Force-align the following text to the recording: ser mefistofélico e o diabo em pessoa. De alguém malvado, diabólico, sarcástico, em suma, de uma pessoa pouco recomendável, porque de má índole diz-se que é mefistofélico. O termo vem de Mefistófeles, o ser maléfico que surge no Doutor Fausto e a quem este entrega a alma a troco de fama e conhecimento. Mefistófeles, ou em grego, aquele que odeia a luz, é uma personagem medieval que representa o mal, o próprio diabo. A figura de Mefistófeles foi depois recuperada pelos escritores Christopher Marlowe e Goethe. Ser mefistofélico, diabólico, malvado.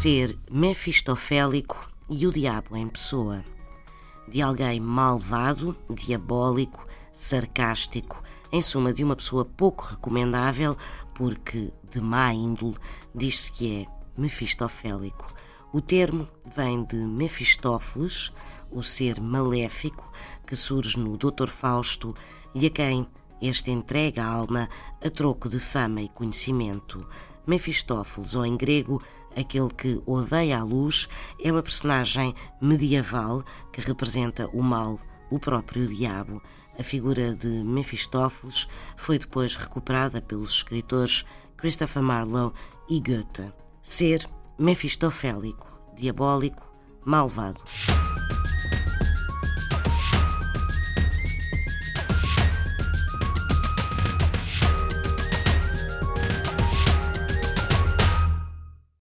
ser 0.00 0.38
mefistofélico 0.48 1.90
e 2.08 2.24
o 2.24 2.30
diabo 2.30 2.76
em 2.76 2.86
pessoa. 2.86 3.44
De 4.28 4.40
alguém 4.40 4.78
malvado, 4.78 5.76
diabólico, 5.90 6.86
sarcástico, 7.12 8.22
em 8.52 8.62
suma, 8.62 8.92
de 8.92 9.02
uma 9.02 9.16
pessoa 9.16 9.44
pouco 9.44 9.86
recomendável, 9.86 10.76
porque 11.12 11.72
de 11.90 12.00
má 12.00 12.32
índole 12.32 12.76
diz-se 13.12 13.50
que 13.50 13.82
é 13.82 13.86
mefistofélico. 14.16 15.34
O 15.72 15.80
termo 15.80 16.28
vem 16.54 16.84
de 16.84 16.94
Mefistófeles, 16.94 18.32
o 18.70 18.84
ser 18.84 19.20
maléfico 19.20 20.12
que 20.46 20.54
surge 20.54 20.96
no 20.96 21.16
Doutor 21.16 21.48
Fausto 21.48 22.14
e 22.54 22.66
a 22.66 22.70
quem 22.70 23.04
este 23.42 23.72
entrega 23.72 24.22
a 24.22 24.28
alma 24.28 24.68
a 25.04 25.10
troco 25.10 25.48
de 25.48 25.58
fama 25.58 26.02
e 26.02 26.08
conhecimento. 26.08 27.04
Mefistófeles, 27.44 28.36
ou 28.36 28.46
em 28.46 28.56
grego, 28.56 29.02
aquele 29.38 29.68
que 29.70 30.02
odeia 30.04 30.58
a 30.58 30.64
luz, 30.64 31.08
é 31.42 31.50
uma 31.50 31.62
personagem 31.62 32.34
medieval 32.60 33.44
que 33.72 33.80
representa 33.80 34.48
o 34.48 34.62
mal, 34.62 34.98
o 35.30 35.38
próprio 35.38 35.86
diabo. 35.86 36.42
A 36.78 36.82
figura 36.82 37.34
de 37.34 37.48
Mefistófeles 37.48 38.68
foi 38.96 39.18
depois 39.18 39.56
recuperada 39.56 40.20
pelos 40.20 40.50
escritores 40.50 41.24
Christopher 41.56 42.02
Marlowe 42.02 42.52
e 42.88 43.00
Goethe. 43.00 43.52
Ser 43.82 44.28
mefistofélico, 44.58 45.66
diabólico, 45.96 46.66
malvado. 47.04 47.60